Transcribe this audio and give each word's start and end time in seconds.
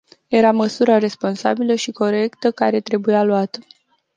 Era 0.29 0.51
măsura 0.51 0.97
responsabilă 0.97 1.75
și 1.75 1.91
corectă 1.91 2.51
care 2.51 2.79
trebuia 2.81 3.23
luată. 3.23 3.59